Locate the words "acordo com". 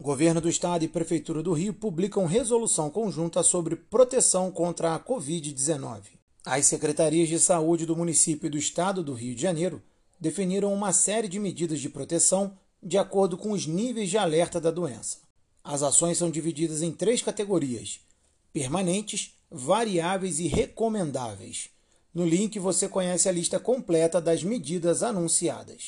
12.96-13.50